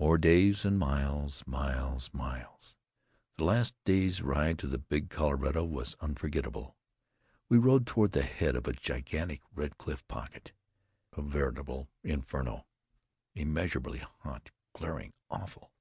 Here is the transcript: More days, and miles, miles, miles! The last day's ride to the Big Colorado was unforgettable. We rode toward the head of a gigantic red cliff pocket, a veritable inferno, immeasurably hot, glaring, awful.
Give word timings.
More 0.00 0.16
days, 0.16 0.64
and 0.64 0.78
miles, 0.78 1.46
miles, 1.46 2.08
miles! 2.14 2.76
The 3.36 3.44
last 3.44 3.74
day's 3.84 4.22
ride 4.22 4.58
to 4.60 4.66
the 4.66 4.78
Big 4.78 5.10
Colorado 5.10 5.66
was 5.66 5.96
unforgettable. 6.00 6.78
We 7.50 7.58
rode 7.58 7.86
toward 7.86 8.12
the 8.12 8.22
head 8.22 8.56
of 8.56 8.66
a 8.66 8.72
gigantic 8.72 9.42
red 9.54 9.76
cliff 9.76 10.08
pocket, 10.08 10.52
a 11.14 11.20
veritable 11.20 11.90
inferno, 12.02 12.64
immeasurably 13.34 13.98
hot, 13.98 14.50
glaring, 14.72 15.12
awful. 15.28 15.74